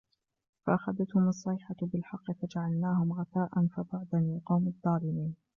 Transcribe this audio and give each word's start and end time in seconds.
فأخذتهم 0.65 1.27
الصيحة 1.29 1.75
بالحق 1.81 2.31
فجعلناهم 2.31 3.13
غثاء 3.13 3.49
فبعدا 3.77 4.17
للقوم 4.17 4.67
الظالمين 4.67 5.35